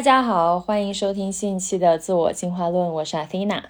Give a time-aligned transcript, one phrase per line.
[0.00, 3.64] 大家好，欢迎收听新一期的自我进化论，我是 Athena。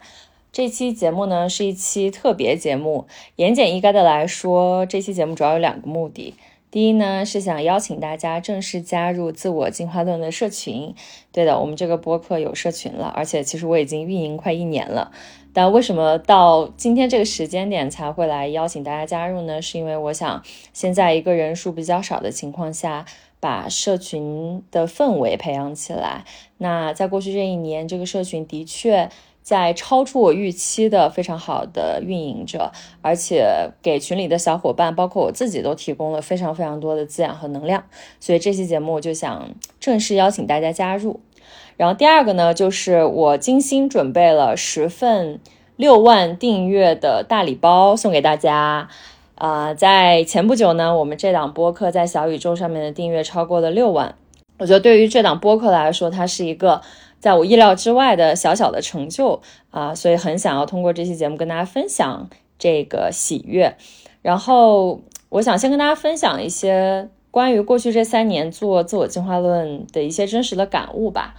[0.52, 6.36] 这期节目呢是一期特别节目，言简意赅的来说，这期节目主要有两个目的。
[6.70, 10.94] 第一呢是想邀请大家正式加入自我进化论的社群。
[11.32, 15.10] 对的，我们这个播客有社群了，而且其实我已经运营快一年了。
[15.52, 19.60] 但为什么到今天这个时间点才会来邀请大家加入呢？
[19.60, 20.40] 是因为我想
[20.72, 23.04] 先在一个人数比较少的情况下。
[23.40, 26.24] 把社群的氛围培养起来。
[26.58, 29.10] 那在过去这一年，这个社群的确
[29.42, 37.84] 在超出我预期的非常好的运营着，而且给群里的小伙伴，包括我自己，都提供了非常非常多的滋养和能量。
[38.20, 41.20] 所以这期节目就想正式邀请大家加入。
[41.78, 45.40] 然后第二个呢，就是我精心准备了十份
[45.76, 48.90] 六万订阅的大礼包送给大家。
[49.40, 54.14] 啊，在前不久呢，我们这档播客在小宇宙上面的订阅超过了六万。
[54.58, 56.82] 我觉得对于这档播客来说，它是一个
[57.20, 59.40] 在我意料之外的小小的成就
[59.70, 62.28] 啊，所以很想要通过这期节目跟大家分享
[62.58, 63.74] 这个喜悦。
[64.20, 71.34] 然后，我想先跟大家分享一些关于过去这三年做自我进化论的一些真实的感悟吧。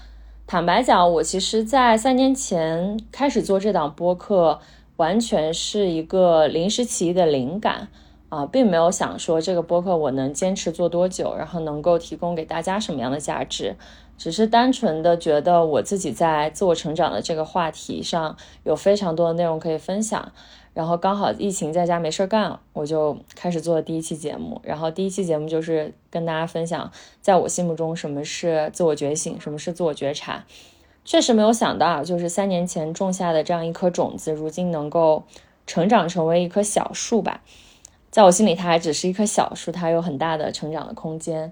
[0.48, 4.60] 坦白讲，我其实，在三年前开始做这档播客。
[5.02, 7.88] 完全是一个临时起意的灵感
[8.30, 13.76] 啊，并没有想说这个播客我能坚持做多久，然后能够提供给大家什么样的价值，
[14.16, 20.32] 只是单纯的觉得我自己在自我成长的这个话题上有非常多的内容可以分享，
[20.76, 26.92] 然后刚好疫情在家没事干，我就开始做了第一期节目，然后第一期节目就是跟大家分享，
[27.22, 30.46] 在我心目中什么是自我觉醒，什么是自我觉察。
[31.04, 35.24] 确实没有想到，就是三年前种下的这样一颗种子，如今能够
[35.66, 37.42] 成长成为一棵小树吧。
[38.12, 41.52] 在我心里，它还只是一棵小树，它有很大的成长的空间。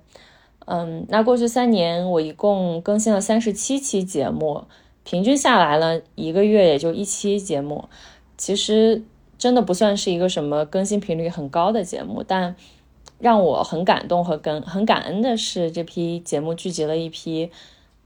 [0.65, 4.65] 嗯，那过去三年，我一共更新了三十七期节目，
[5.03, 7.85] 平均下来了一个月也就一期节目。
[8.37, 9.01] 其实
[9.37, 12.55] 真的不算是一个什么更新频率很高的节目，但
[13.19, 17.49] 让我很感动和跟很感恩的是，这批节目聚集了一批。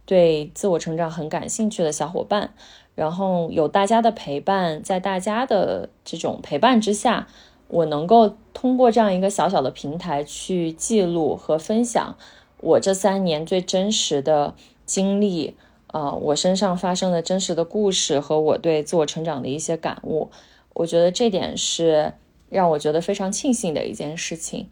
[0.05, 2.53] 对自我成长很感兴趣的小伙伴，
[2.95, 7.27] 然后有大家的陪伴，在大家的这种陪伴之下，
[7.69, 12.15] 我能够通过这样一个小小的平台去记录和分享
[12.59, 14.53] 我这三年最真实的
[14.85, 15.55] 经历，
[15.87, 20.29] 呃，我身上发生的真实的故事和我对自我成长的一些感悟。
[20.73, 22.13] 我觉得这点是
[22.49, 24.69] 让我觉得非常庆幸的一件事情。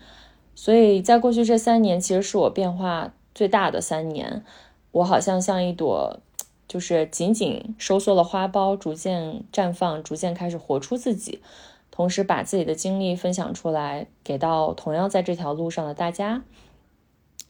[0.53, 4.43] 所以在过去这三年，其实是我变化最大的三年。
[4.91, 6.19] 我好像像一朵，
[6.67, 11.41] 就是紧紧收缩的花苞，逐渐绽放，逐渐开始活出自己，
[11.89, 16.43] 同时把自己的经历分享出来，给到同样在这条路上的大家。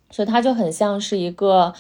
[0.09, 1.73] 所以它就很像是一个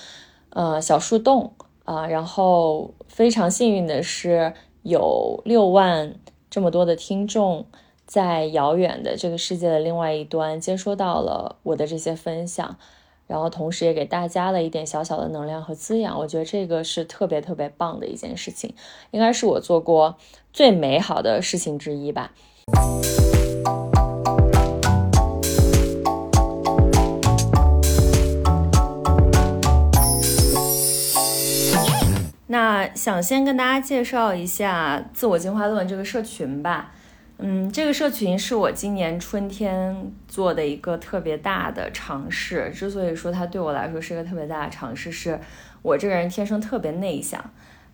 [0.49, 1.53] 呃小树洞
[1.83, 4.53] 啊，然后非常幸运的是
[4.83, 6.15] 有六万
[6.49, 7.65] 这么多的听众，
[8.05, 12.77] 在遥远的这个世界的另外一端接收到了我的这些分享。
[13.31, 18.75] 然后，同时也给大家了一点小小的能量和滋养，我觉得这个是特别特别棒的一件事情，
[19.11, 20.17] 应该是我做过
[20.51, 22.33] 最美好的事情之一吧。
[32.47, 36.91] 那想先跟大家介绍一下自我进化论这个社群吧。
[37.43, 42.69] 嗯，这个社群是我今年春天做的一个特别大的尝试。
[42.69, 45.39] 之所以说它对我来说是一个特别大的尝试，是
[45.81, 47.43] 我这个人天生特别内向。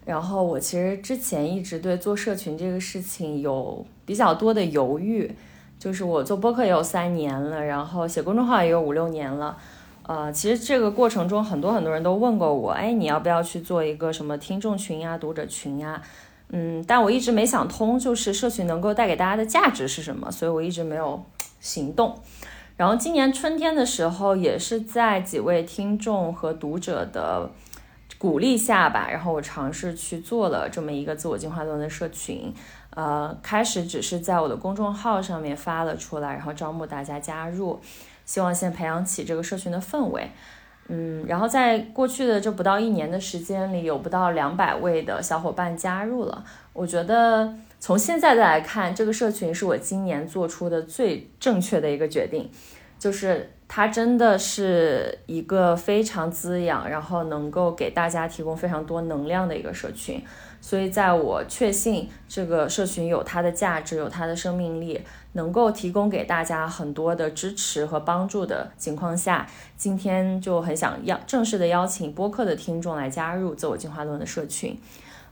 [0.06, 5.32] 然后我其实之前一直对做社群这个事情有比较多的犹豫。
[5.80, 9.56] 就是我做播客也有三年了，然后写公众号也有五六年了。
[10.02, 16.02] 呃，其实这个过程中很多很多人都问过我，哎，你要不要去做一个什么听众群呀、读者群呀？
[16.50, 21.24] 嗯，但我一直没想通，就是社群能够带给大家的价值是什么，所以我一直没有
[21.60, 22.18] 行动。
[22.78, 27.50] 然后今年春天的时候，也是在几位听众和读者的
[28.18, 32.54] 鼓励下吧，然后我尝试去做了这么一个自我进化论的社群。
[32.92, 37.80] 呃，开始只是在我的公众号上面发了出来，然后招募大家加入，
[38.26, 40.32] 希望先培养起这个社群的氛围。
[40.90, 46.44] 嗯，然后在过去的这不到一年的时间里，有不到两百位的小伙伴加入了。
[46.74, 52.50] 我觉得从现在的来看，这个社群是我今年做出的最正确的一个决定，
[52.98, 60.24] 就是它真的是一个非常滋养，然后能够给大家提供非常多能量的一个社群。
[60.60, 65.02] 所以，在我确信这个社群有它的价值、有它的生命力，
[65.34, 74.78] 能够提供给大家很多的支持和帮助的情况下，今天就很想要正式的邀请播客的听众来加入自我进化论的社群。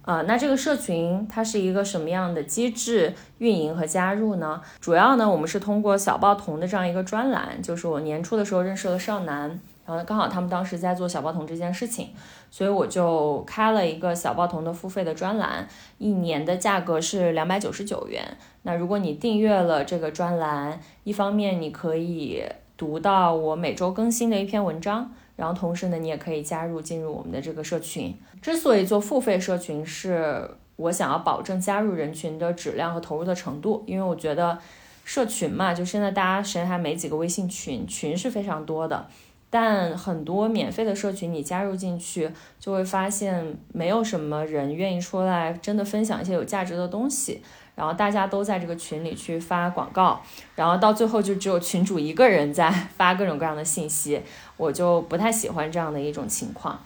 [0.04, 4.62] 呃，那这个社群它是一个什么样的机制运营和加入呢？
[4.80, 12.09] 主要呢，我们是通过小报童的这样一个专栏，就是我年初的时候认识了少男，然后刚好他们当时在做小报童这件事情，
[12.49, 15.67] 所以我就开了一个小报童的付费的专栏，
[15.97, 18.37] 一年的价格是两百九十九元。
[18.63, 22.43] 那如果你订阅了这个专栏，一方面你可以
[22.75, 25.11] 读到我每周更新的一篇文章。
[25.35, 28.15] 然后同时呢，你也可以加入进入我们的这个社群。
[28.41, 34.57] 之所以做付费社群，是我想要保证加入人群的质量和投入的程度，因为我觉得
[35.03, 39.07] 社群嘛，就现在大家谁还没几个微信群，群是非常多的，
[39.50, 47.42] 但很多免费的社群你加入进去，就会发现没有什么人愿意出来真的分享一些有价值的东西。
[47.75, 50.21] 然后大家都在这个群里去发广告，
[50.56, 54.21] 然后到最后就只有群主一个人在发各种各样的信息，
[54.56, 56.80] 我就不太喜欢这样的一种情况。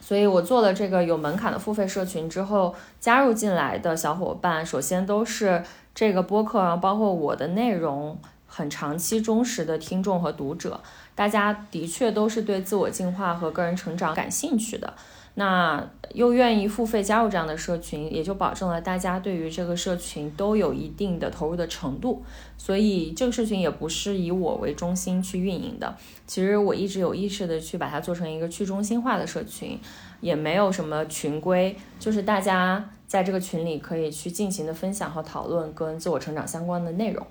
[0.00, 5.62] 所以我做了这个有门槛的付费社群之后，加入进来的小伙伴，首先都是
[5.94, 8.18] 这个播客，然后包括我的内容
[8.48, 10.80] 很长期忠实的听众和读者，
[11.14, 14.94] 大家的确都是对自我进化和个人成长感兴趣的。
[15.36, 22.22] 那又愿意付费加入这样的社群，也就保证了大家对于这个社群都有一定的投入的程度。
[22.56, 25.96] 所以这个社群也不是以我为中心去运营的。
[26.24, 29.76] 其实我一直有意识的去把它做成一个去中心化的社群，
[30.20, 37.26] 也没有什么群规，就是大家在这个群里可以去尽情的分享和讨论跟自我成长相关的内容。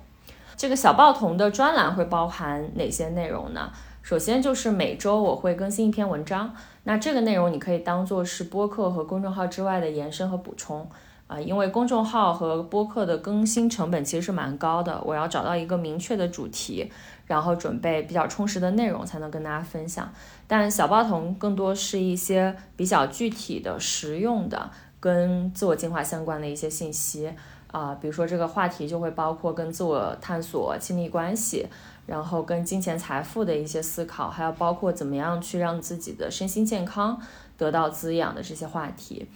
[0.56, 3.70] 这个小报童的专栏会包含哪些内容呢？
[4.02, 6.54] 首先就是每周我会更新一篇文章。
[6.84, 10.86] 那这个内容你可以当做是播客和公众号之外的延伸和补充
[11.26, 16.92] 啊，因为公众号和播客的更新成本其实是蛮高的，我要找到一个明确的主题，
[17.26, 20.12] 然后准备比较充实的内容才能跟大家分享。
[20.46, 27.32] 但小报童更多是一些比较具体的、实用的，跟自我进化相关的一些信息
[27.74, 31.66] 啊，比如说这个话题就会包括跟自我探索、亲密关系。
[32.06, 37.18] 然后跟金钱财富的一些思考，还有包括怎么样去让自己的身心健康
[37.56, 39.26] 得到滋养的这些话题，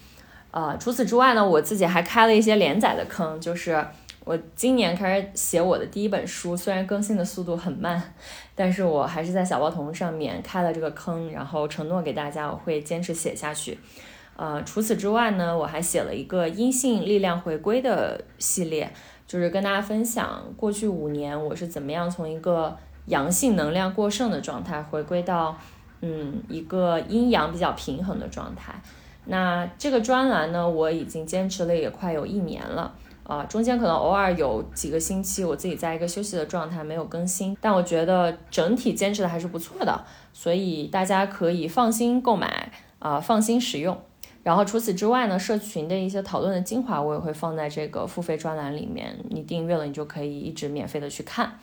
[0.51, 3.83] 呃，除此之外呢，我自己还开了一些连载的坑，就是
[4.23, 8.13] 我今年开始写我的第一本书，虽然更新的速度很慢，
[8.55, 13.79] 但是我还是在小报童上面开了这个坑，然后承诺给大家我会坚持写下去。
[14.39, 18.89] 呃，除此之外呢，我还写了一个阴性力量回归的系列。
[19.27, 22.75] 就是跟大家分享过去五年我是怎么样从一个
[23.09, 25.55] 阳性能量过剩的状态回归到
[26.01, 28.81] 嗯一个阴阳比较平衡的状态。
[29.27, 40.03] 那这个专栏呢，我已经坚持了也快有一年了啊，中间可能偶尔有几个星期我自己在一个休息的状态没有更新，但我觉得整体坚持的还是不错的，
[40.33, 44.01] 所以大家可以放心购买啊，放心使用。
[44.49, 51.59] 然后除此之外呢，社群的一些讨论的精华我也会放在这个付费专栏里面，你订阅了，你就可以一直免费的去看。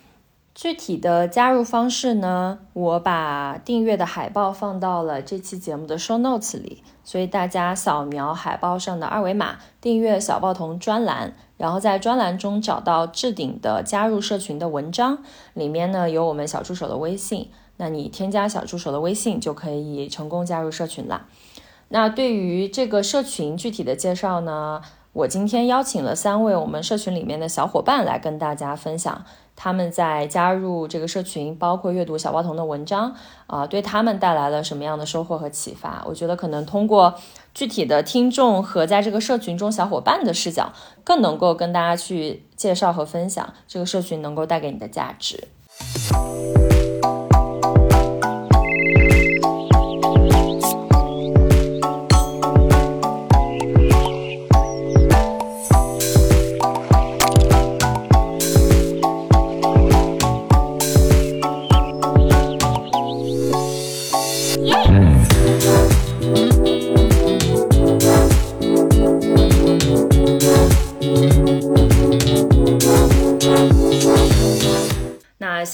[0.53, 15.17] 具体的加入方式呢，我把订阅的海报放到了这期节目的 show notes 里，所以大家扫描海报上的二维码，订阅小报童专栏，然后在专栏中找到置顶的加入社群的文章，
[15.55, 21.25] 里面呢有我们小助手的微信，那你添加小助手的微信就可以成功加入社群啦。
[21.95, 24.81] 那对于这个社群具体的介绍呢，
[25.13, 29.23] 我今天邀请了三位我们社群里面的小伙伴来跟大家分享
[29.55, 33.15] 他们在加入这个社群，包括阅读小报童的文章
[33.47, 36.03] 啊，对他们带来了什么样的收获和启发？
[36.05, 37.15] 我觉得可能通过
[37.53, 40.73] 具体的听众和在这个社群中小伙伴的视角，
[41.05, 45.47] 更能够跟大家去介绍和分享这个社群能够带给你的价值。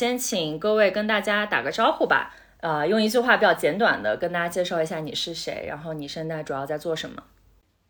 [0.01, 7.21] 先请各位跟大家打个招呼吧，呃，用一句话比较简短的跟大家介绍一下你是谁，然后你现在主要在做什么。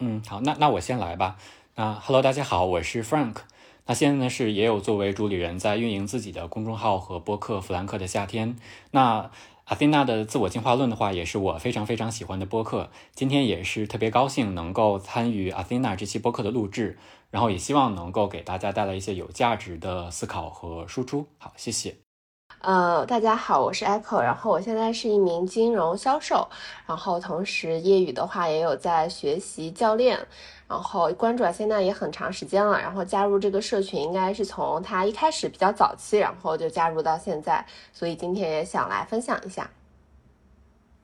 [0.02, 1.38] 嗯，好，那那我先来吧。
[1.76, 3.38] 那 Hello，大家好，我是 Frank。
[3.86, 8.56] 那现在呢是也有作为主理人在运营自己的公众号和播客《弗兰克的夏天》。
[8.92, 9.32] 那
[9.64, 12.90] 阿菲娜的自我进化论的话，也是我非常非常喜欢的播客。
[13.16, 16.98] 今天也是特别高兴能够参与阿菲娜这期播客的录制，
[17.32, 21.26] 然后也希望能够给大家带来一些有价值的思考和输出。
[21.38, 21.96] 好，谢谢。
[22.60, 26.48] 呃，大家好，我是 Echo，然后我现在是一名金融销售，
[26.86, 30.20] 然后同时业余的话也有在学习教练，
[30.68, 39.68] 然后关注啊现在也很长时间了，然后加入这个社群应该是从它一开始比较早期，然后就加入到现在，所以今天也想来分享一下。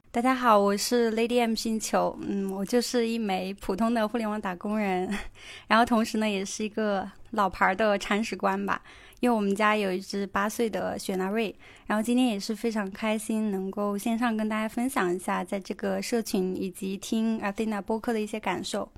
[0.09, 5.15] 大家好，我是 Lady M 星球，嗯，我就是一枚普通的互联网打工人，
[5.67, 8.81] 然后同时呢也是一个老牌的铲屎官吧。
[9.19, 11.53] 因为我们家有一只八岁的雪纳瑞，
[11.87, 18.89] 然后今天也是非常开心能够线上跟大家分享一下在这个社群以及听 Athena 播客的一些感受。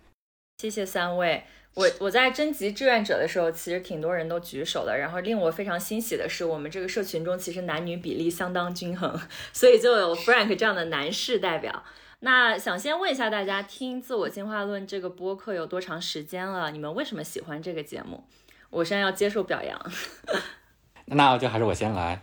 [0.58, 1.44] 谢谢三位，
[1.76, 9.20] 我我在征集志愿者的时候，其实挺多人都举手的，然后令我非常欣喜的是，我们这个社群中其实男女比例相当均衡，
[9.54, 11.84] 所以就有 Frank 这样的男士代表。
[12.22, 16.72] 那想先问一下大家，听自我进化论这个播客有多长时间了？
[16.72, 18.26] 你们为什么喜欢这个节目？
[18.72, 19.92] 我现在要接受表扬，
[21.06, 22.22] 那就还是我先来。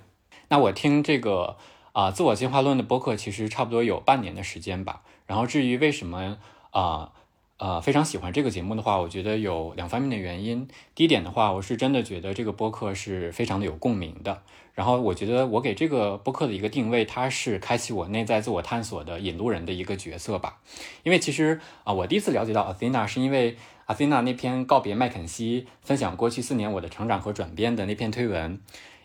[0.48, 1.56] 那我听这个
[1.92, 5.02] 啊自我进化论的播客，其实差不多有半年的时间吧。
[5.24, 6.38] 然后至于为什么
[6.70, 7.12] 啊呃
[7.58, 10.68] 呃非常喜欢这个节目的话，我觉得有两方面的原因。
[10.94, 14.42] 第一点的话，我是真的觉得这个播客是非常的有共鸣的。
[14.74, 20.58] 然后我觉得我给这个播客的一个定位，它是开启我内在自我探索的引路人的一个角色吧。
[21.02, 23.56] 因为其实啊，我第一次了解到 Athena 是因为。
[23.86, 28.58] 阿菲娜那篇告别麦肯锡，分享过去四年我的成长和转变的那篇推文，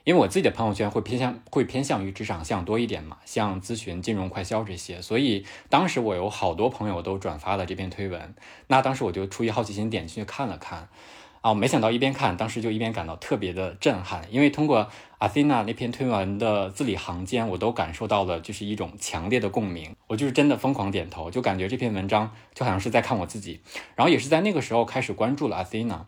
[0.03, 8.34] 因为我自己的朋友圈会偏向会偏向于职场向多一点嘛，像咨询、金融、快销这些，所以当时我有好多朋友都转发了这篇推文，
[8.67, 10.89] 那当时我就出于好奇心点进去看了看。
[11.41, 23.60] 啊，没想到一边看，当时就一边感到特别的震撼，因为通过阿菲娜那篇推文的字里行间，我都感受到了就是一种强烈的共鸣，我就是真的疯狂点头，就感觉这篇文章就好像是在看我自己，
[23.96, 26.05] 然后也是在那个时候开始关注了阿菲娜，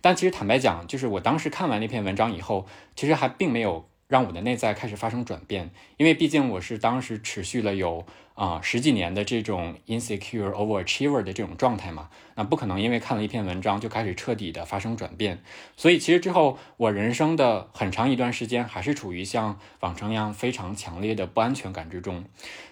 [0.00, 2.66] 但其实坦白讲，就是我当时看完那篇文章以后，
[2.96, 3.88] 其实还并没有。
[4.08, 15.42] 让我的内在开始发生转变，因为毕竟我是当时持续了有啊十几年的这种 insecure overachiever 的这种状态嘛，那不可能因为看了一篇文章就开始彻底的发生转变，
[15.76, 22.24] 所以其实之后我人生的很长一段时间还是处于像往常一样非常强烈的不安全感之中。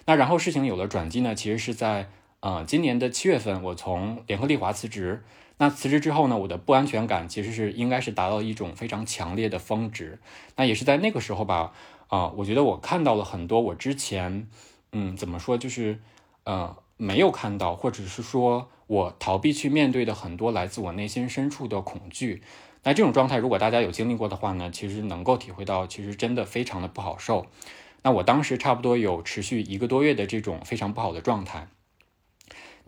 [0.06, 2.08] 那然后事情有了转机呢，其实是在
[2.46, 5.24] 呃今年的七月份，我从联合利华辞职。
[5.58, 10.20] 那辞职之后呢，我的不安全感其实是应该是达到一种非常强烈的峰值。
[10.54, 11.72] 那也是在那个时候吧，
[12.06, 14.46] 啊，我觉得我看到了很多我之前，
[14.92, 15.98] 嗯，怎么说，就是
[16.44, 22.44] 呃，没有看到，或者是说我逃避去面对的很多来自我内心深处的恐惧。
[22.84, 27.46] 那这种状态，如果大家有经历过的话呢，其实能够体会到，其实真的非常的不好受。
[28.04, 31.66] 那我当时差不多有持续一个多月的这种非常不好的状态。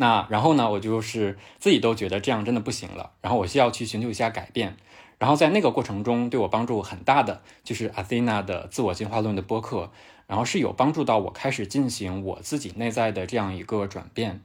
[0.00, 4.76] 那然后呢，我就是自己都觉得这样真的不行了，然后我需要去寻求一下改变。
[5.18, 9.90] 然后在那个过程中，对我帮助很大的就是阿菲娜的自我进化论的播客，
[10.26, 14.40] 然后是有帮助到我开始进行我自己内在的这样一个转变。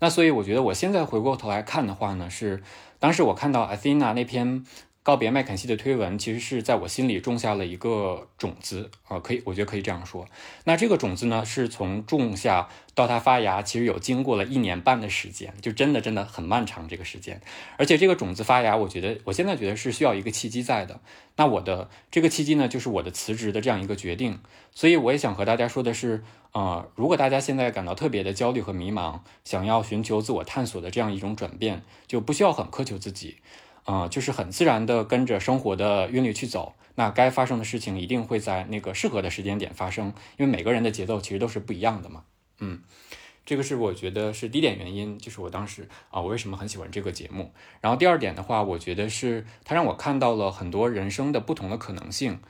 [0.00, 2.62] 那所以我觉得我现在回过头来看的话呢，是
[2.98, 4.64] 当时我看到阿菲娜那篇。
[5.04, 10.26] 告别麦肯锡的推文，其实是在我心里种下了一个种子啊，可以，我觉得可以这样说。
[10.64, 17.42] 那这个种子呢，是从种下到它发芽，其实有经过了一年半的时间，就真的真的很漫长这个时间。
[17.76, 20.98] 而且这个种子发芽，我觉得我现在觉得是需要一个契机在的。
[21.36, 24.38] 那我的这个契机呢，就是我的辞职的这样一个决定。
[24.72, 33.36] 所以我也想和大家说的是，呃，如果大家现在感到特别的焦虑和迷茫，想要寻求自我探索的这样一种转变，就不需要很苛求自己。
[33.84, 42.24] 啊，就是很自然的跟着生活的韵律去走，那该发生的事情一定会在那个适合的时间点发生，因为每个人的节奏其实都是不一样的嘛。
[42.60, 42.80] 嗯，
[43.44, 47.52] 这个是我觉得是第一点原因，就是我当时啊，我为什么很喜欢这个节目。
[47.80, 52.40] 然后第二点的话，我觉得是它让我看到了很多人生的不同的可能性。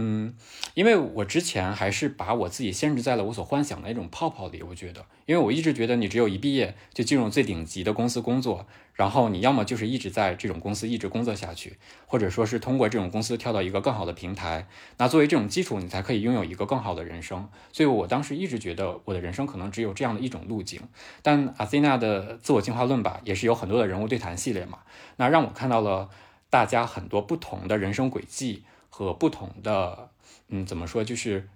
[0.00, 0.32] 嗯，
[0.74, 8.64] 因为我之前还是把我自己限制在了我所幻想的那种泡泡里，我觉得，因为我一直觉得你只有一毕业就进入最顶级的公司工作，
[8.94, 17.48] 然后你要么就是一直在这种公司一直工作下去，或者说是通过这种公司跳到一个更好的平台，那作为这种基础，你才可以拥有一个更好的人生。
[17.72, 20.80] 所以我当时一直觉得我的人生可能只有这样的一种路径。
[21.22, 24.78] 但阿西娜的自我进化论吧，也是有很多的人物对谈系列嘛，
[25.16, 26.08] 那让我看到了
[26.50, 28.62] 大家很多不同的人生轨迹。
[28.98, 30.10] 和不同的，
[30.48, 31.48] 嗯，怎么说，就是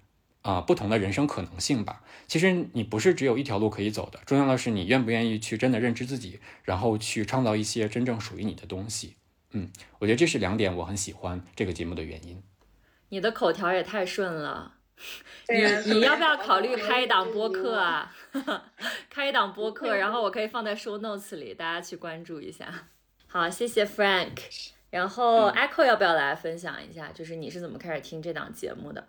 [0.43, 2.01] 啊，不同的人生可能性吧。
[2.25, 9.17] 其实你不是只有一条路可以走的，重要的是你愿不愿意去真的认知自己，然后去创造一些真正属于你的东西。
[9.51, 9.69] 嗯，
[9.99, 12.41] 我觉得这是两点我很喜欢这个节目的原因。
[13.09, 14.75] 你的口条也太顺了，
[15.51, 18.15] 你你要不要考虑 开一档播客啊？
[19.09, 22.87] 开一档播客，然后我可以放在 show notes 里，大家去关注一下。
[23.27, 24.72] 好，谢谢 Frank。
[24.93, 29.03] 然后 Echo 要不要来分享一下，就是你是怎么开始听这档节目的？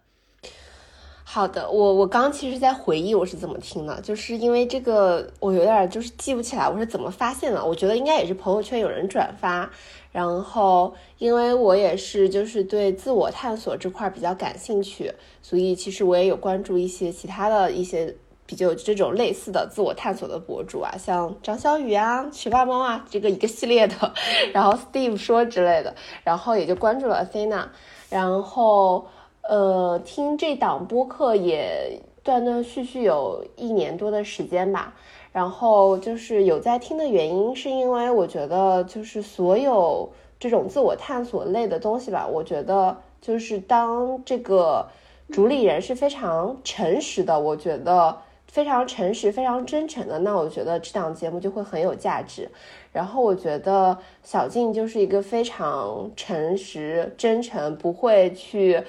[1.24, 9.70] 好的，我我刚其实在回忆我是怎么听的，就是因为这个我有点就是记不起来我是怎么发现的，我觉得应该也是朋友圈有人转发，
[10.10, 15.12] 然后因为我也是就是对自我探索这块比较感兴趣，
[15.42, 24.12] 所以其实我也有关注一些其他的一些比较这种类似的自我探索的博主啊，像张小雨啊、学霸猫啊这个一个系列的，
[24.52, 27.66] 然后 Steve 说之类的，然后也就关注了 Athena，
[28.08, 29.06] 然后。
[29.46, 34.94] 呃，听这档播客也断断续续有一年多的时间吧。
[35.32, 40.10] 然后就是有在听的原因，是因为我觉得就是所有
[40.40, 44.88] 这种自我探索类的东西吧，我觉得就是当这个
[45.30, 48.16] 主理人是非常诚实的，我觉得
[48.54, 52.49] 非常诚实、非常真诚的，那我觉得这档节目就会很有价值。
[52.93, 58.80] 然后我觉得小静就是一个非常诚实、真诚，不会去。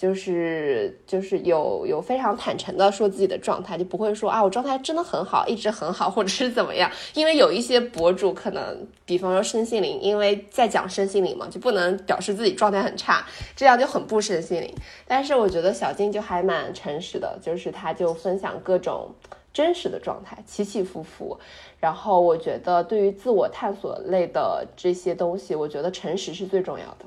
[0.00, 6.90] 就是就是有有非常坦诚的说自己的状态，就不会说啊我状态真的很好，一直很好，或者是怎么样。
[7.12, 14.74] 因为有一些博主可能，比方说身心灵，因为在讲身心灵嘛，就不能表示自己状态很差，这样就很不身心灵。
[15.06, 19.14] 但是我觉得小静就还蛮诚实的，就是他就分享各种
[19.52, 21.38] 真实的状态，起起伏伏。
[21.78, 27.04] 然后我觉得对于自我探索类的这些东西，我觉得诚实是最重要的。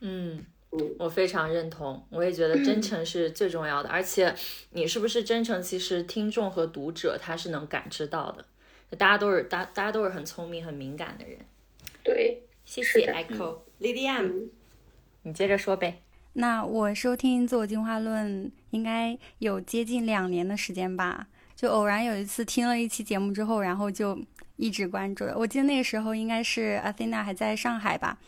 [0.00, 0.44] 嗯。
[0.98, 3.88] 我非常认同，我也觉得真诚 是最重要的。
[3.88, 4.34] 而且
[4.70, 8.44] 你是不是真诚，其实听众和读者他是能感知到的。
[8.96, 11.38] 大家都是大，大家都是很聪明、很敏感的人。
[12.02, 14.48] 对，谢谢 Echo Lady M，
[15.22, 16.02] 你接着说呗。
[16.34, 24.18] 那我收听《自我进化论》应该有接近两年的时间吧，就偶然有一次听了一期节目之后，然后就
[24.56, 25.36] 一直关注了。
[25.36, 28.18] 我记得那个时候应该是 Athena 还在上海吧。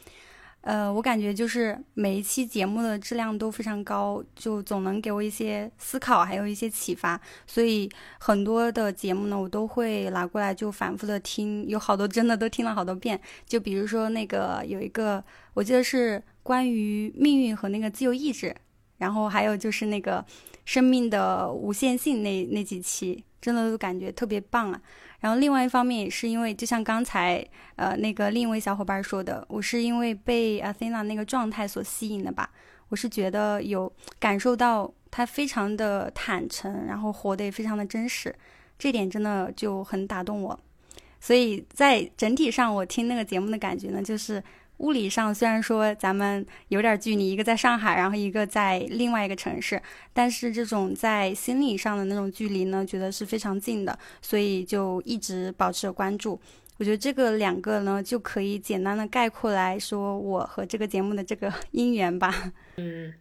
[0.62, 7.20] 呃，我感觉就是每一期节目的质量都非常高，就总能给我一些思考，还有一些启发。
[7.46, 7.88] 所以
[8.18, 13.20] 很多的节目呢，我都会拿过来就反复的听，有好多真的都听了好多遍。
[13.46, 15.22] 就比如说那个有一个，
[15.54, 18.52] 我记得是关于命运和那个自由意志，
[18.98, 20.24] 然后还有就是那个
[20.64, 24.82] 生命的无限性那那几期，真的都感觉特别棒啊。
[25.26, 32.48] 然后另外一方面也是因为，就像刚才呃那个另一位小伙伴说的，我是因为被 Athena 那个状态所吸引的吧。
[32.90, 38.32] 我是觉得有感受到他非常的坦诚，然后活得也非常的真实，
[38.78, 40.56] 这点真的就很打动我。
[41.18, 44.40] 所以在整体上，我听那个节目的感觉呢，就是。
[44.78, 49.80] 物理上虽然说咱们有点距离，一个在上海，然后一个在另外一个城市，
[50.12, 56.40] 但是这种在心理上的那种距离呢，觉得是非常近的，所以就一直保持着关注。
[56.78, 62.52] 我觉得这个两个呢，就可以简单的概括来说我和这个节目的这个 姻缘吧。
[62.76, 63.14] 嗯。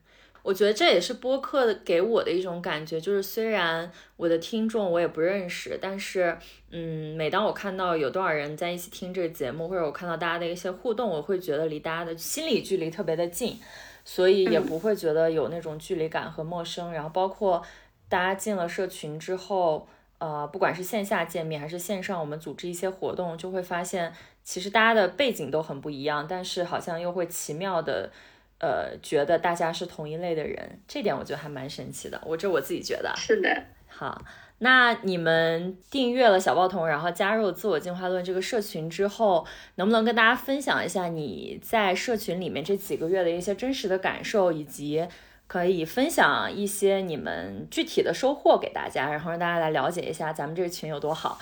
[0.45, 6.38] 我觉得这也是播客给我的一种感觉，就是虽然我的听众我也不认识，但是，
[6.69, 13.60] 嗯，每当我看到有多少人在一起听这个节目，或者我看到大家的一些互动，我会觉得离大家的心理距离特别的近，
[14.05, 16.93] 所以也不会觉得有那种距离感和陌生。
[16.93, 17.63] 然后包括
[18.08, 19.88] 大家进了社群之后，
[20.19, 28.12] 呃，不管是线下见面还是线上，我们组织一些活动，就会发现其实大家的背景都很不一样，但是好像又会奇妙的。
[28.65, 32.19] 呃，觉得大家是同一类的人，这点我觉得还蛮神奇的。
[32.25, 33.63] 我这我自己觉得是的。
[33.88, 34.19] 好，
[34.58, 45.08] 那你们订阅了小报童，然后加入自我进化论这个社群之后，能不能跟大家分享一下你在社群里面这几个月的一些真实的感受，以及
[45.45, 51.39] 可以分享一些你们具体的收获给大家，然后让大家来了解一下咱们这个群有多好。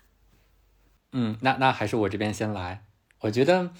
[1.12, 2.84] 嗯，那那还是我这边先来，
[3.20, 3.70] 我觉得。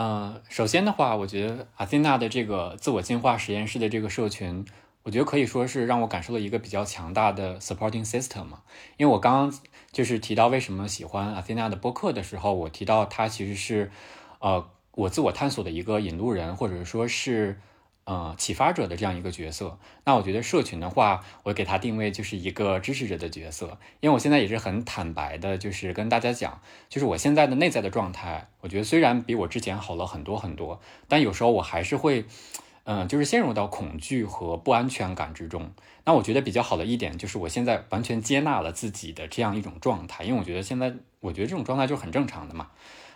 [0.00, 4.64] 嗯，首先的话，我觉得阿森纳的这个自我进化实验室的这个社群，
[5.02, 8.62] 我觉得可以说是让我感受了一个比较强大的 supporting system 嘛。
[8.96, 13.90] 因为我刚刚就是提到为什么喜欢阿森纳的播客的时候，我提到它其实是，
[14.38, 17.58] 呃，我自我探索的一个引路人，或者说是。
[18.08, 32.24] 呃，启发者的这样一个角色，那我觉得社群的话，我给他定位就是一个支持者的角色，因为我现在也是很坦白的，就是跟大家讲，就是我现在的内在的状态，我觉得虽然比我之前好了很多很多，但有时候我还是会，
[32.84, 35.70] 嗯，就是陷入到恐惧和不安全感之中。
[36.06, 42.68] 那我觉得比较好的一点就是我现在完全接纳了自己的这样一种状态，因为我觉得现在我觉得这种状态就很正常的嘛。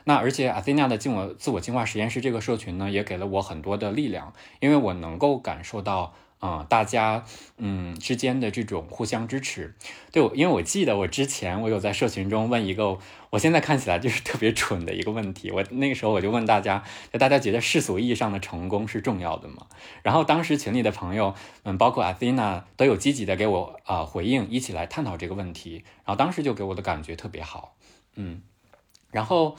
[0.04, 6.14] 那而且 Athena 的自我自我进化实验室这个社群呢，也给了我很多的力量，因为我能够感受到。
[6.42, 7.24] 啊，大家
[7.56, 9.76] 嗯之间的这种互相支持，
[10.10, 12.98] 对，因为我记得我之前我有在社群中问一个，
[13.30, 19.68] 我现在看起来就是特别蠢的一个问题，我那个时候我就问大家，就大家觉得世俗意义上的成功是重要的吗？
[20.02, 27.76] 然后当时群里的朋友，嗯，包括 Athena 都有积极的给我啊回应，一起来探讨这个问题，然后当时就给我的感觉特别好，
[28.16, 28.42] 嗯，
[29.12, 29.56] 然后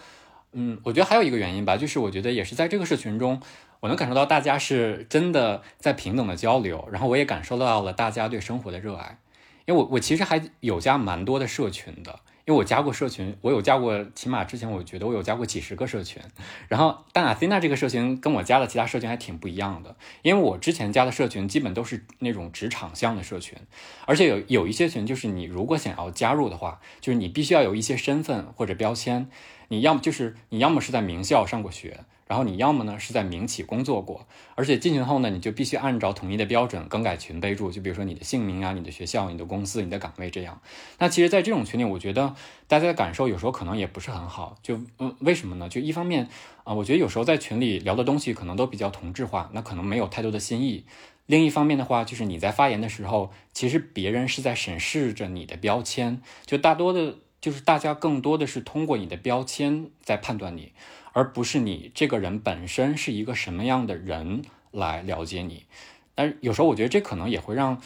[0.54, 3.42] 嗯，我觉得还有一个原因吧，就是我觉得也是在这个社群中。
[3.80, 9.18] 我能感受到大家是真的在平等的交流，然后我也感受到了大家对生活的热爱。
[9.66, 16.22] 因为我我其实还有加蛮多的社群的，因为我加过社群，我有加过，起码之前我觉得我有加过几十个社群。
[16.68, 23.58] 然后，但阿 n 娜这个社群跟我加的其他社群还挺不一样的，因为我之前加的社群基本都是那种职场向的社群，
[24.06, 29.30] 而且有有一些群就是你如果想要加入的话，就是你必须要有一些身份或者标签，
[29.70, 32.02] 你要么就是你要么是在名校上过学。
[32.28, 40.62] 然后你要么呢是在民企工作过，而且进群后呢，你就必须按照统一的标准更改群备注，就比如说你的姓名啊、你的学校、你的公司、你的岗位这样。
[41.00, 42.36] 那其实，在这种群里，我觉得
[42.68, 44.58] 大家的感受有时候可能也不是很好。
[44.64, 45.68] 就嗯，为什么呢？
[45.70, 46.30] 就一方面
[46.64, 50.86] 啊，我觉得有时候在群里聊的东西可能都比较同质化，那可能没有太多的新意。
[51.26, 60.74] 另一方面的话，就是你在发言的时候，其实别人是在审视着你的标签，就大多的，就是大家更多的是通过你的标签在判断你。
[61.14, 65.66] 而不是你这个人本身是一个什么样的人来了解你，
[66.14, 67.82] 但有时候我觉得这可能也会让。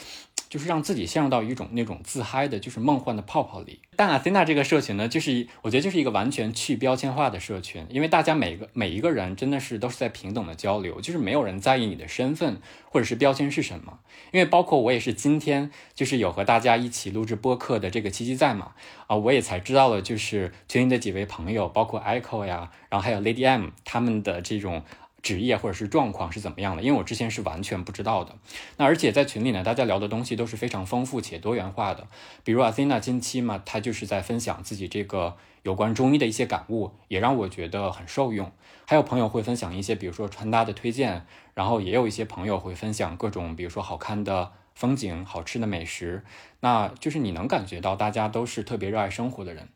[0.50, 3.82] 就是让自己陷入到一种那种自嗨的，就是梦幻的泡泡里。
[3.96, 14.00] 但阿 n 娜这个社群呢，就是我觉得就是一个完全去标签化的社群，因为大家每个每一个人真的是都是在平等的交流，就是没有人在意你的身份或者是标签是什么。
[14.32, 18.74] 因为包括我也是今天就是有和大家一起录制播客的这个契机在嘛，
[19.08, 24.84] 啊，我也才知道了，就是群里的几位朋友，包括 Echo 呀，然后还有 Lady M 他们的这种。
[25.28, 26.82] 职业或者是状况是怎么样的？
[26.82, 28.34] 因为我之前是完全不知道的。
[28.78, 32.08] 那而且在群里呢，大家聊的东西都是非常丰富且多元化的。
[32.46, 38.50] 比如阿 n 娜近期嘛，她就是在分享自己这个有关中医的一些感悟，也让我觉得很受用。
[38.86, 46.24] 还有朋友会分享一些，比如说穿搭的推荐，然后也有一些朋友会分享各种，比如说好看的风景、好吃的美食。
[46.62, 49.68] 那就是你能感觉到大家都是特别热爱生活的人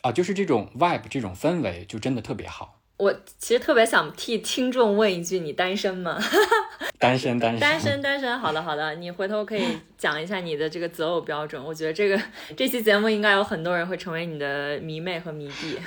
[0.00, 2.77] 啊，就是这种 vibe 这种氛围就真的特别好。
[2.98, 6.18] 我其实特别想替听众问一句：你单身吗？
[6.98, 8.38] 单身，单身，单身，单身。
[8.38, 11.62] 好的，好的，你回头可以讲一下你的这个择偶标准。
[11.64, 12.20] 我觉得这个
[12.56, 15.78] 这期节目应该有很多人会成为你的迷妹和迷弟。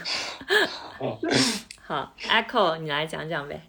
[1.86, 3.62] 好，Echo，你来讲讲呗。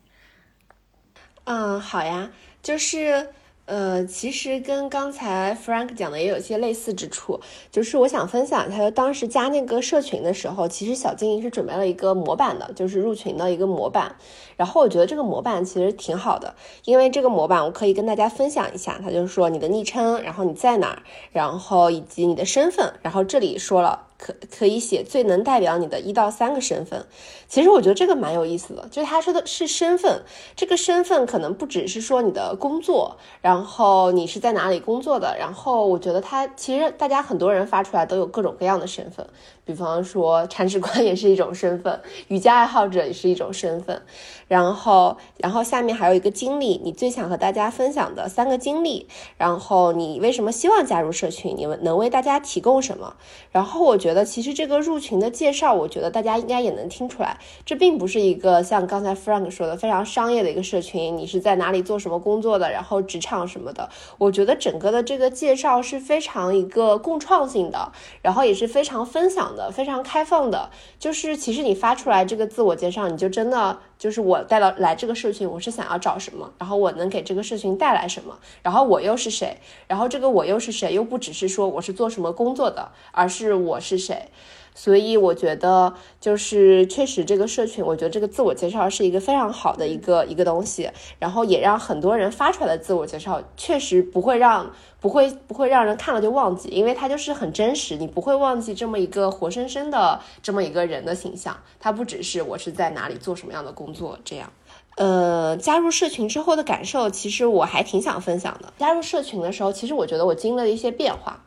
[1.44, 2.30] 嗯，好呀，
[2.62, 3.28] 就是。
[3.72, 14.14] 呃，其实跟刚才 Frank 讲的也有些类似之处，就是我想分享一下，当时加那个社群的时候，其实小精灵是准备了一个模板的，就是入群的一个模板。
[14.58, 16.54] 然后我觉得这个模板其实挺好的，
[16.84, 24.08] 因为这个模板我可以跟大家分享一下，它就是说你的昵称，然后你在哪，然后以及你的身份，然后这里说了。
[24.22, 27.04] 可可以写最能代表你的一到三个身份，
[27.48, 30.22] 其实我觉得这个蛮有意思的，就是他说的是身份，
[30.54, 39.26] 这个身份可能不只是说你的工作，然后你是在哪里工作的，然后我觉得他其实大家很多人发出来都有各种各样的身份。
[39.64, 44.02] 比方说，铲屎官也是一种身份，瑜伽爱好者也是一种身份。
[44.48, 49.06] 然后，然后下面还有一个经历，你最想和大家分享的三个经历。
[49.36, 51.54] 然后，你为什么希望加入社群？
[51.56, 53.14] 你们能为大家提供什么？
[53.52, 61.16] 然后，我觉得其实这个入群的介绍，我觉得大家应该也能听出来，这并不是一个像刚才 Frank 说的非常商业的一个社群。
[61.16, 62.70] 你是在哪里做什么工作的？
[62.70, 63.88] 然后职场什么的？
[64.18, 69.51] 我觉得整个的这个介绍是非常一个共创性的，然后也是非常分享。
[69.70, 84.28] 非常开放的，就是其实你发出来这个自我介绍，你就真的就是我带到来这个社群，我是想要找什么，然后我能给这个社群带来什么，然后我又是谁，然后这个我又是谁，又不只是说我是做什么工作的，而是我是谁。
[84.74, 104.50] 所以我觉得，就是确实这个社群，我觉得这个自我介绍是一个非常好的一个一个东西，然后也让很多人发出来的自我介绍，确实不会让不会不会让人看了就忘记，因为它就是很真实，你不会忘记这么一个活生生的这么一个人的形象，它不只是我是在哪里做什么样的工作这样。
[104.96, 108.72] 呃，加入社群之后的感受，其实我还挺想分享的。
[108.78, 111.42] 加入社群的时候，其实我觉得我经历了一些变化。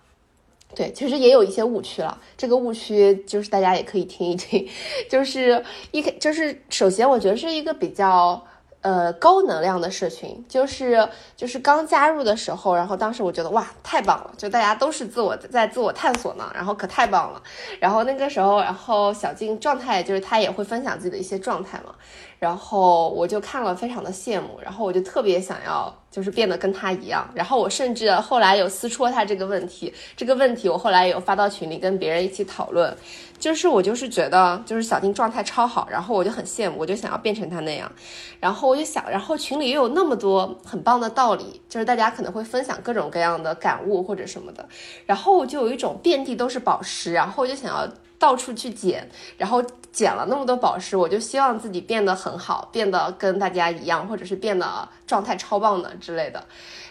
[0.76, 2.20] 对，其实也有一些误区了。
[2.38, 4.68] 这个误区就是大家也可以听一听，
[5.10, 8.46] 就是一开，就是首先我觉得是一个比较。
[8.82, 17.42] 呃，高能量的社群，就是就是刚加入的时候，然后当时我觉得哇，太棒了，就大家都是自我在自我探索呢，然后可太棒了。
[17.80, 21.96] 然后那个时候，然后小静状态就是她也会分享自己的一些状态嘛，
[22.38, 27.30] 然后我就看了非常的羡慕，然后我就特别想要就是变得跟他一样。
[27.36, 32.96] 然后我甚至后来有私戳他这个问题，这个问题我后来有发到群里跟别人一起讨论，
[33.38, 37.92] 就是我就是觉得就是小丁状态超好，然后我就很羡慕，我就想要变成他那样，
[38.40, 38.66] 然后。
[38.66, 44.66] 我就想，然后群里又有那么多很棒的道理，就是大家可能会分享各种各样的感悟或者什么的，
[45.06, 49.62] 然后我就有一种遍地都是宝石，然后我就想要到处去捡，然后
[49.96, 56.44] 捡了那么多宝石，我就希望自己变得很好，变得跟大家一样，或者是变得状态超棒的之类的，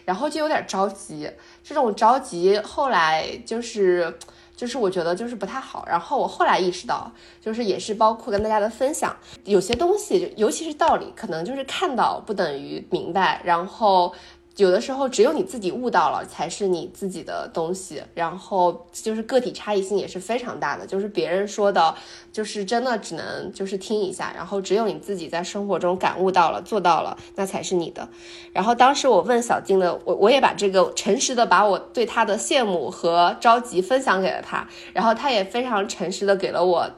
[0.06, 1.30] 然后就有点着急，
[1.62, 4.18] 这种着急后来就是。
[4.56, 14.14] 就是我觉得就是不太好，然后我后来意识到，就是也是包括跟大家的分享，有些东西，尤其是道理，可能就是看到不等于明白，然后。
[14.56, 18.00] 有的时候，只有你自己悟到了，才是你自己的东西。
[18.14, 21.94] 然后就是个体差异性也是非常大的，就是别人说的，
[22.32, 24.32] 就是真的只能就是听一下。
[24.36, 28.08] 然后只有你自己在生活中感悟到了，做到了，那才是你的。
[28.52, 36.88] 然后当时我问小静的，我我也把这个诚实的把我对他的羡慕和着急分享给了他，然后他也非常诚实的给了我。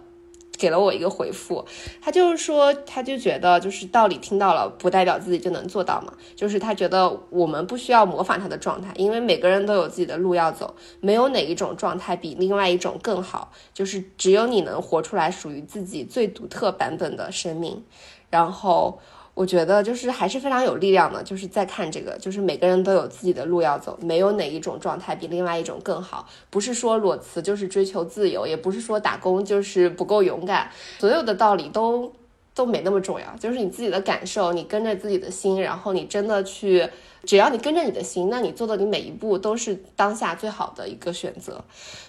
[0.59, 1.65] 给了我一个回复，
[2.01, 6.13] 他就是说，他就觉得就是道理听到了，不代表自己就能做到嘛。
[6.35, 13.53] 就是他觉得我们不需要模仿他的状态，因为每个人都有自己的路要走，没有哪一种状态比另外一种更好。
[13.75, 17.85] 就是只有你能活出来属于自己最独特版本的生命，
[18.31, 18.99] 然后。
[19.37, 26.27] 我觉得就是还是非常有力量的，就是在看这个，就是每个人都有自己的路要走，没有哪一种状态比另外一种更好。
[26.49, 32.11] 不是说裸辞就是追求自由，也不是说打工就是不够勇敢，所有的道理都
[32.55, 36.89] 都没那么重要，就是你自己的感受，你跟着自己的心，然后你真的去，
[37.25, 41.63] 只要你跟着你的心，那你做的你每一步都是当下最好的一个选择，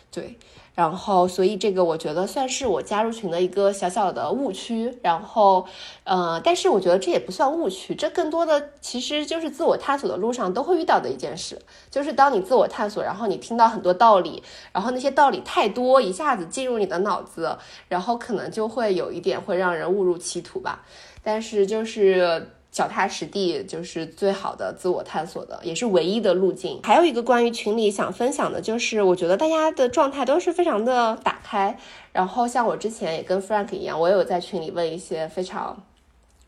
[0.10, 0.38] 对。
[0.78, 4.96] 然后，所以这个我觉得算是我加入群的一个小小的误区。
[5.02, 5.66] 然后，
[6.04, 11.60] 呃，但是我觉得这也不算误区，这更多的其实就是自我探索的路上都会遇到的一件事。
[11.90, 20.86] 就是当你自我探索，然后你听到很多道理，然后那些道理太多，一下子进入你的脑子，然后可能就会有一点会让人误入歧途吧。
[21.24, 22.52] 但是就是。
[22.78, 26.80] 脚踏实地就是最好的自我探索的，也是唯一的路径。
[26.84, 31.76] 还有一个关于群里想分享的，就是我觉得大家的状态都是非常的打开。
[32.13, 35.76] 然后像我之前也跟 Frank 一样，我有在群里问一些非常。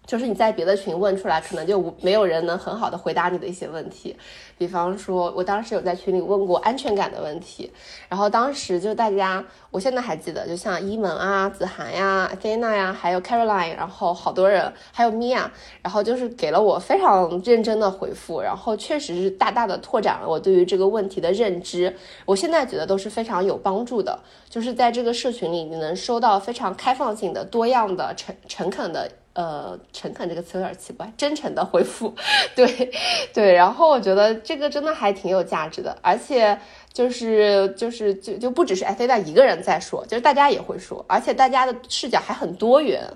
[0.09, 4.17] 就是你在别的群问出来，可能就没有人能很好的回答你的一些问题。
[4.57, 7.71] 比方说，我当时有在群里问过安全感的问题，
[8.09, 15.45] 然后当时就大家，我现在还记得，就像伊门啊、子涵呀、菲娜呀，还有 Caroline，然后好多人，还有 Mia，
[15.83, 21.95] 然后就是给了我非常认真的回复，然后确实是大大的拓展了我对于这个问题的认知。
[22.25, 24.17] 我现在觉得都是非常有帮助的，
[24.49, 29.07] 就是在这个社群里，你能收到非常开放性的、多样的、诚诚恳的。
[29.39, 32.13] 呃，诚恳这个词有点奇怪，真诚的回复，
[32.57, 32.91] 对，
[33.33, 36.59] 对，然后我觉得这个真的还挺有价值的，而且
[36.91, 43.09] 就是就是就就不只是艾菲娜一个人在说，就是大家也会说，而且大家的视角还很多元，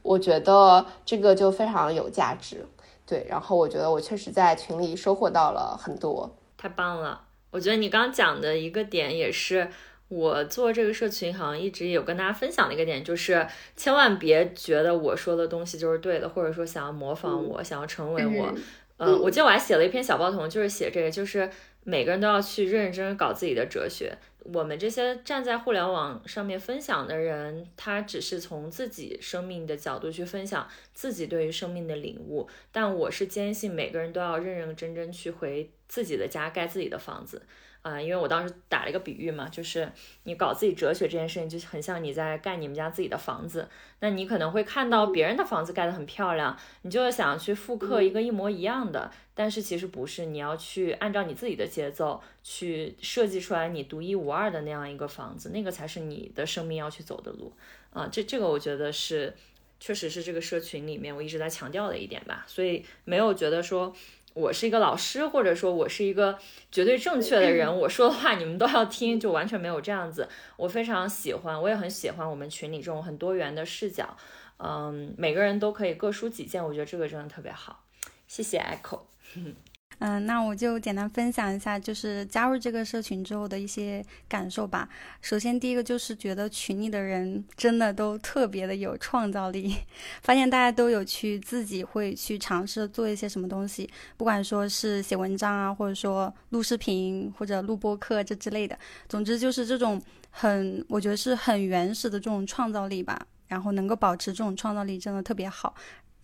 [0.00, 2.64] 我觉得这个就非常有价值，
[3.04, 9.68] 对，然后我觉得我确实在群里收获到了很多，太棒了，我觉得你刚讲的一个点也是。
[10.08, 18.54] 我做这个社群，好像一直有跟大家分享的一个点，就是千万别觉得我说的东西就是对的，或者说想要模仿我，想要成为我。
[18.98, 21.50] 嗯，我记得我还写了一篇小报童，就是写这个，就是
[21.84, 24.16] 每个人都要去认认真真搞自己的哲学。
[24.54, 37.42] 我们这些站在互联网上面分享的人，他只是从自己生命的角度去分享自己对于生命的领悟，但我是坚信每个人都要认认真真去回自己的家，盖自己的房子。
[37.86, 39.88] 啊，因为我当时打了一个比喻嘛，就是
[40.24, 43.68] 你搞自己哲学这件事情，就很像你在盖你们家自己的房子。
[44.00, 57.52] 那你可能会看到别人的房子盖得很漂亮，你就想去复刻一个一模一样的，但是其实不是，你要去按照你自己的节奏去设计出来你独一无二的那样一个房子，那个才是你的生命要去走的路。
[57.92, 59.32] 啊，这这个我觉得是，
[59.78, 63.94] 确实是这个社群里面我一直在强调的一点吧，所以没有觉得说。
[64.36, 66.38] 我是一个老师，或者说我是一个
[66.70, 70.28] 绝对正确的人， 我说的话你们都要听，就完全没有这样子。
[70.58, 74.14] 我非常喜欢，我也很喜欢我们群里这种很多元的视角，
[74.58, 77.82] 嗯，每个人都可以各抒己见，我觉得这个真的特别好。
[78.28, 79.00] 谢谢 Echo。
[79.98, 84.86] 嗯，那我就简单分享一下，就是加入这个社群之后的一些感受吧。
[85.22, 89.74] 首先，第一个就是觉得群里的人真的都特别的有创造力，
[90.20, 98.78] 发现大家都有去自己会去尝试做一些什么东西，不管说是写文章啊，或者说录视频或者录播课这之类的。
[99.08, 103.26] 总之就是这种很，我觉得是很原始的这种创造力吧。
[103.48, 105.72] 然后能够保持这种创造力，真的特别好。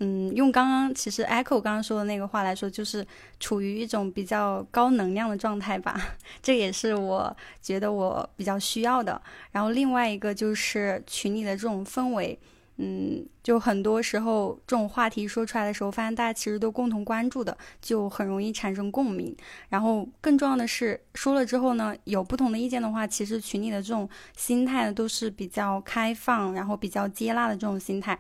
[0.05, 3.07] 嗯，用刚刚其实 Echo 刚刚说的那个话来说，就是
[3.39, 5.97] 处于一种比较高能量的状态吧。
[6.43, 9.23] 这也是我觉得我比较需要的。
[9.53, 12.37] 然后另外一个就是群里的这种氛围，
[12.79, 19.33] 嗯，就很多时候这种话题说出来的时候，发现大家其实都共同关注的，就很容易产生共鸣。
[19.69, 28.19] 然后更重要的是，说了之后呢，有不同的意见的话，其实群里的这种心态都是比较开放，然后比较接纳的这种心态。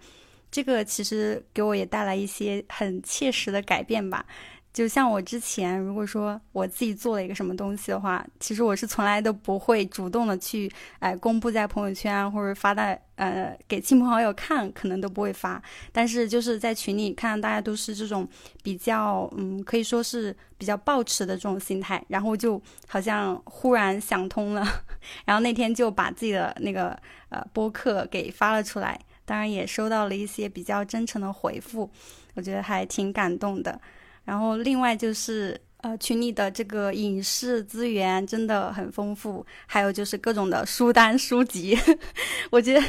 [0.53, 4.25] 这个其实给我也带来一些很切实的改变吧。
[4.73, 15.63] 就像我之前，如果说我自己做了一个什么东西的话，其实我是从来都不会主动的去，哎，公布在朋友圈或者发在呃给亲朋好友看，可能都不会发。
[15.93, 18.27] 但是就是在群里看到大家都是这种
[18.63, 24.67] 比较，嗯，可以说是比较抱持的这种心态，然后就好像忽然想通了，
[25.27, 28.99] 然后那天就把自己的那个呃播客给发了出来。
[29.25, 31.91] 当然也收到了一些比较真诚的回复，
[32.35, 33.81] 我觉得还挺感动的。
[34.25, 41.77] 然后另外就是，呃，群里的这个影视资源真的很丰富，还有就是各种的书单书籍，
[42.51, 42.81] 我觉得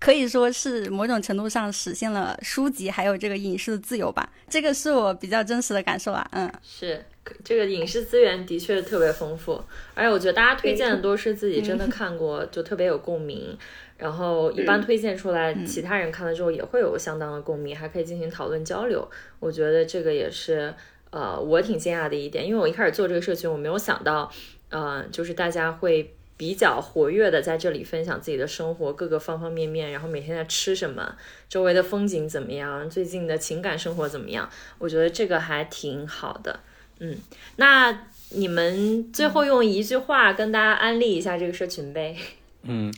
[0.00, 4.28] 可以说是某种程度上实现了书籍还有这个影视的自由吧。
[4.48, 6.26] 这个是我比较真实的感受啊。
[6.32, 7.04] 嗯，是
[7.44, 9.62] 这个影视资源的确特别丰富，
[9.94, 13.56] 而且我觉得大家推荐的都是自己真的看过，就特别有共鸣。
[13.98, 19.08] 然后一般推荐出来，其他人看了之后也会有相当的共鸣，还可以进行讨论交流。
[19.40, 20.74] 我觉得这个也是，
[21.10, 24.30] 呃，我挺惊讶的一点，因为我一开始做这个社群，我没有想到，
[24.68, 31.16] 呃，就是大家会比较活跃的在这里分享自己的生活各个方方面面，然后每天在吃什么，
[31.48, 34.46] 周围的风景怎么样，最近的情感生活怎么样？
[34.78, 36.60] 我觉得这个还挺好的。
[36.98, 37.16] 嗯，
[37.56, 42.14] 那你们最后用一句话跟大家安利一下这个社群呗？
[42.64, 42.92] 嗯。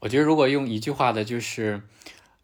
[0.00, 1.82] 我觉得如果用一句话的，就是，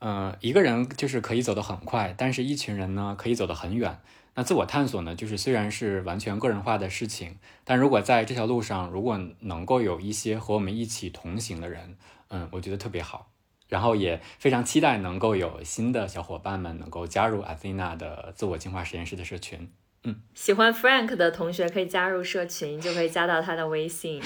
[0.01, 4.01] 呃，一个人就是可以走得很快，但是一群人呢可以走得很远。
[4.35, 11.97] 那自我探索呢，就是虽然是完全个人化的事情，但如果在这条路上，如果能够有一些和我们一起同行的人，
[12.29, 13.31] 嗯，我觉得特别好。
[13.69, 19.71] 然后也非常期待能够有新的小伙伴们能够加入阿 n 娜的自我进化实验室的社群。
[20.03, 24.21] 嗯，喜欢 Frank 的同学可以加入社群，就可以加到他的微信。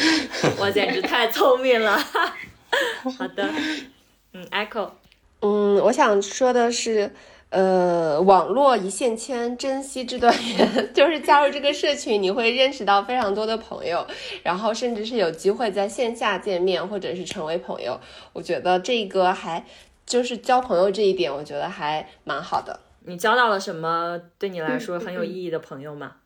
[0.59, 1.97] 我简直太聪明了。
[3.19, 3.49] 好的，
[4.33, 4.91] 嗯，Echo，
[5.41, 7.11] 嗯，我想说的是，
[7.51, 14.07] 呃，网络一线牵，珍惜这段缘， 就是加入这个社群，你会认识到非常多的朋友，
[14.43, 17.99] 然后甚至是有机会在线下见面，或者是成为朋友。
[18.33, 19.65] 我觉得这个还
[20.05, 22.81] 就是交朋友这一点，我觉得还蛮好的。
[23.07, 26.17] 你交到了什么对你来说很有意义的朋友吗？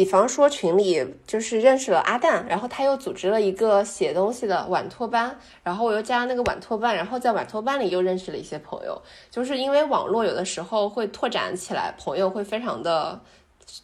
[0.00, 9.02] 比方说群里就是认识了阿蛋，然后他又组织了一个写东西的晚托班，然后我又加了那个晚托班，然后在晚托班里又认识了一些朋友。
[9.30, 13.20] 就是因为网络有的时候会拓展起来，朋友会非常的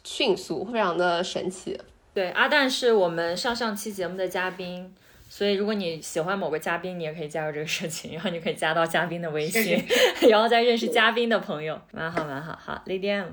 [0.04, 1.78] 迅速，非常的神奇。
[2.14, 4.94] 对，阿蛋是我们上上期节目的嘉宾，
[5.28, 9.84] 所以如果你喜欢某个嘉宾，你也可以加入这个社群，然后你可以加到嘉宾的微信，
[10.30, 12.58] 然后再认识嘉宾的朋友，蛮好蛮好。
[12.58, 13.26] 好，Lady M。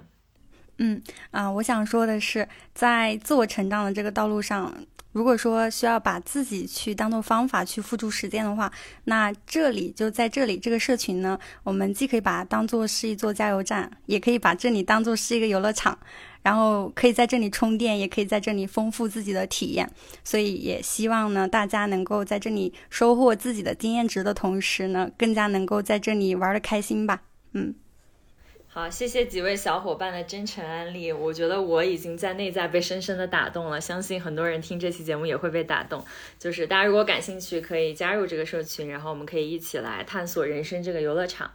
[0.78, 1.02] 嗯
[1.32, 4.74] 啊，我想说的是，在自我成长的这个道路上，
[5.12, 8.72] 如果说需要把自己去当做方法去付诸实践的话，
[9.04, 15.96] 那这里就在这里这个社群呢，我们既可以把它当做是一座加油站，也可以把这里当做是一个游乐场，
[16.42, 19.88] 然后可以在这里充电，也可以在这里丰富自己的体验。
[20.24, 27.22] 所以也希望呢，大家能够在这里收获自己的经验值的同时呢，更加能够在这里玩的开心吧。
[27.52, 27.76] 嗯。
[28.76, 36.04] 好，谢谢几位小伙伴的真诚安利，我觉得我已经在内在被深深的打动了，相信很多人听这期节目也会被打动。
[36.40, 41.52] 就是大家如果感兴趣，可以加入这个社群，然后我们可以一起来探索人生这个游乐场。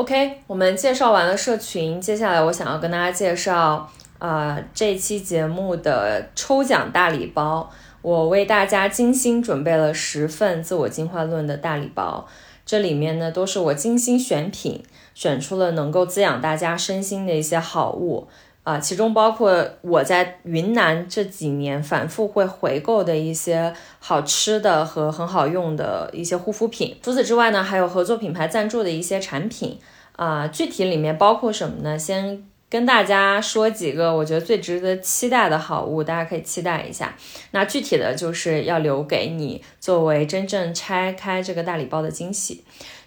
[0.00, 3.86] OK，我们介绍完了社群，接下来我想要跟大家介绍，
[4.18, 7.70] 呃，这期节目的抽奖大礼包。
[8.00, 12.26] 我为大家精心准备了十份《自我进化论》的大礼包。
[12.64, 14.82] 这里面呢都是我精心选品，
[15.12, 18.26] 选出了能够滋养大家身心的一些好物
[18.70, 26.96] 啊，其中包括我在云南这几年反复会回购的一些好吃的和很好用的一些护肤品。
[27.02, 29.78] 除此之外呢，还有合作品牌赞助的一些产品
[30.16, 31.98] 啊，具体里面包括什么呢？
[31.98, 32.44] 先。
[32.70, 37.16] 跟大家说几个我觉得最值得期待的好物，大家可以期待一下。
[37.50, 42.62] 那具体的就是要留给你作为真正拆开这个大礼包的惊喜。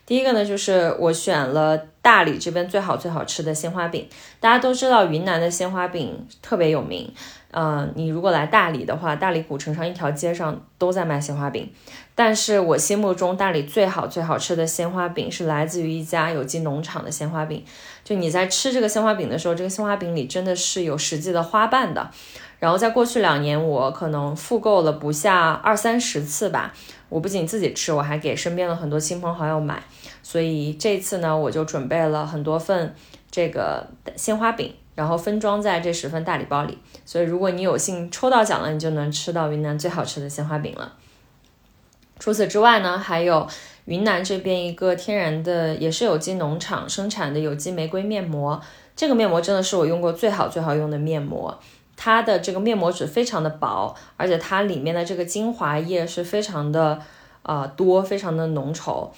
[0.05, 4.08] 第一个呢，就是我选了大理这边最好最好吃的鲜花饼。
[4.39, 7.12] 大家都知道云南的鲜花饼特别有名。
[7.56, 11.72] 嗯，你如果来大理的话，大理古城上一条街上都在卖鲜花饼。
[12.16, 17.64] 但是我心目中大理最好最好吃的鲜花饼是来自于一家有机农场的鲜花饼。
[18.04, 22.12] 就你在吃这个鲜花饼的时候，这个鲜花饼里真的是有实际的花瓣的。
[22.60, 26.74] 然后在过去两年，我可能复购了不下二三十次吧。
[27.10, 29.84] 我不仅自己吃，我还给身边的很多亲朋好友买。
[30.24, 32.95] 所以这次呢，我就准备了很多份
[33.30, 34.74] 这个鲜花饼。
[34.95, 40.93] 然后分装在这十份大礼包里，所以如果你有幸抽到奖了，你就能吃到云南最好吃的鲜花饼了。
[42.19, 43.47] 除此之外呢，还有
[43.86, 48.61] 云南这边一个天然的，也是有机农场生产的有机玫瑰面膜。
[48.95, 51.59] 这个面膜真的是我用过最好最好用的面膜，
[51.97, 57.01] 它的这个面膜纸非常的薄，而且它里面的这个精华液是非常的
[57.41, 59.09] 呃多，非常的浓稠，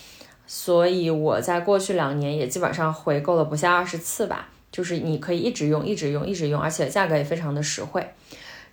[0.48, 4.50] 所以我在过去两年也基本上回购了不下二十次吧。
[4.72, 8.06] 就是你可以一直用，一直用，一直用，而且价格也非常的实惠。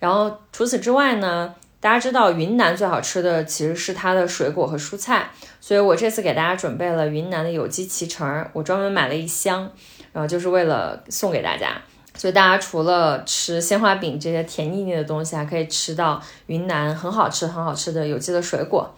[0.01, 9.71] 然后除此之外呢，大家知道云南最好吃的其实是它的水果和蔬菜，所以我这次给大家准备了云南的有机脐橙，我专门买了一箱，
[10.13, 11.81] 然后就是为了送给大家。
[12.17, 18.93] 所以大家除了吃鲜花饼这些甜腻腻的东西，还可以吃到云南很好吃、很好吃的有机的水果。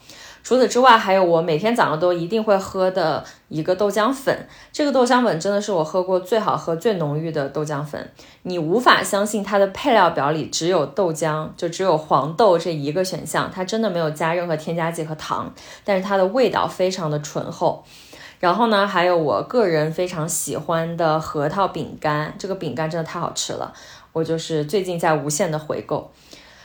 [0.44, 4.46] 除此之外，还有我每天早上都一定会喝的一个豆浆粉。
[4.70, 8.10] 这个豆浆粉真的是我喝过最好喝、最浓郁的豆浆粉。
[8.42, 15.50] 你无法相信它的配料表里只有豆浆，就只有黄豆这一个选项，它真的没有加任何添加剂和糖，
[15.82, 17.82] 但是它的味道非常的醇厚。
[18.38, 23.72] 然后呢，还有我个人非常喜欢的核桃饼干，这个饼干真的太好吃了，
[24.12, 26.10] 我就是最近在无限的回购。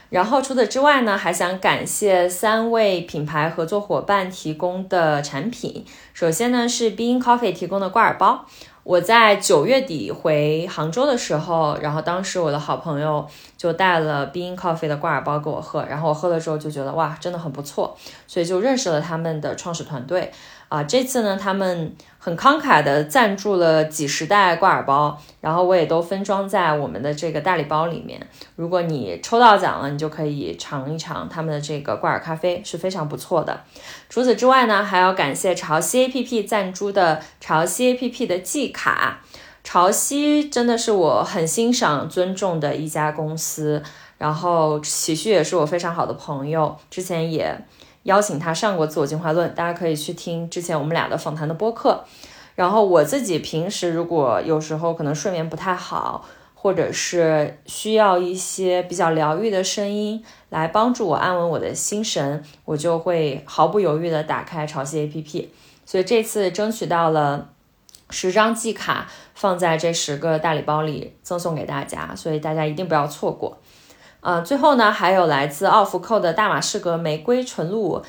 [0.09, 5.85] 然后除此之外呢，还想感谢三位品牌合作伙伴提供的产品。
[6.13, 8.45] 首先呢是 Bean Coffee 提供的挂耳包。
[8.83, 13.27] 我在九月底回杭州的时候，然后当时我的好朋友
[13.59, 17.93] 就带了 Bean Coffee 的挂耳包给我喝，然后我喝了之后就觉得哇，真的很不错，
[18.25, 20.31] 所以就认识了他们的创始团队。
[20.69, 28.21] 啊，这次呢，他们很慷慨的赞助了几十袋挂耳包，然后我也都分装在我们的这个大礼包里面。
[28.55, 33.61] 如果你抽到奖了，你就可以尝一尝他们的这个挂耳咖啡，是非常不错的。
[34.09, 39.21] 除此之外呢，还要感谢潮汐 APP 赞助的潮汐 APP 的季卡。
[39.71, 43.83] 潮汐真的是我很欣赏、尊重的一家公司，
[44.17, 47.55] 然后喜旭也是我非常好的朋友，之前也。
[48.03, 52.03] 邀请他上过《自我进化论》，大家可以去听之前我们俩的访谈的播客。
[52.55, 65.49] 然后我自己平时如果有时候可能睡眠不太好，或者是需要一些比较疗愈的声音来帮助我安稳我的心神，我就会毫不犹豫的打开潮汐 APP。
[65.85, 67.49] 所以这次争取到了
[68.09, 73.57] 十张季卡，放在这十个大礼包里赠送给大家，所以大家一定不要错过。
[74.21, 78.03] 呃，最后呢，还有来自奥福蔻的大马士革玫瑰纯露，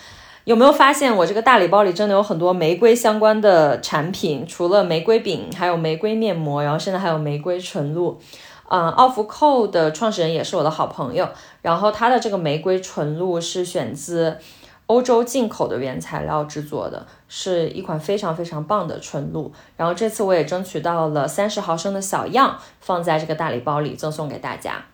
[0.45, 4.47] 有没有发现我这个大礼包里真的有很多玫瑰相关的产品？
[4.47, 8.21] 除了玫瑰饼，还有玫瑰面膜，然后现在还有玫瑰纯露。
[8.69, 11.29] 嗯，奥福蔻的创始人也是我的好朋友，
[11.61, 14.39] 然后他的这个玫瑰纯露是选自
[14.87, 19.53] 欧洲进口的原材料制作的，是一款非常非常棒的纯露。
[19.77, 24.85] 然后这次我也争取到了三十毫升的小样，放在这个大礼包里赠送给大家。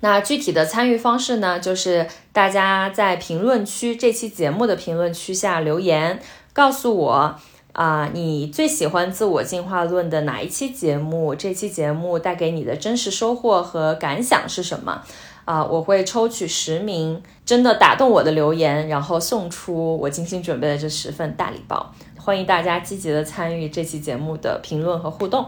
[0.00, 6.20] 那具体的参与方式呢，就是大家在评论区这期节目的评论区下留言，
[6.52, 7.36] 告诉我
[7.72, 11.34] 啊，你最喜欢自我进化论的哪一期节目？
[11.34, 15.02] 这期节目带给你的真实收获和感想是什么？
[15.50, 21.92] 啊，我会抽取十名真的打动我的留言，然后送出我精心准备的这十份大礼包。
[22.16, 25.44] 欢迎大家积极的参与这期节目的评论和互动。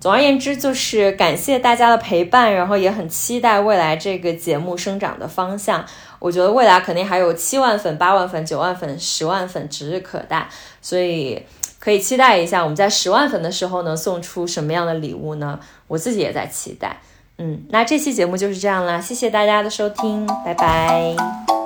[0.00, 5.84] 总而言之，就是感谢大家的陪伴，然后也很期待未来这个节目生长的方向。
[6.20, 10.48] 我觉得未来肯定还有七万粉、八万粉、九万粉、十万粉指日可待，
[10.80, 11.42] 所以
[11.78, 15.60] 可以期待一下我们在十万粉的时候能送出什么样的礼物呢？
[15.86, 17.02] 我自己也在期待。
[17.38, 21.57] 嗯，那这期节目就是这样啦，谢谢大家的收听，拜拜。